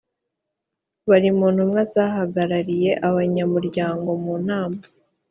Bari 1.09 1.29
mu 1.37 1.47
ntumwa 1.53 1.81
zahagarariye 1.93 2.91
abanyamuryango 3.07 4.09
mu 4.23 4.35
nama 4.47 4.79